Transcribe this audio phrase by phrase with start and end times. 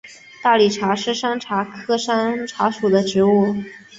[0.41, 3.55] 大理茶是山茶科山茶属的植物。